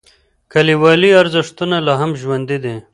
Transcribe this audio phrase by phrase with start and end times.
[0.51, 2.75] کلیوالي ارزښتونه لا هم ژوندی دي.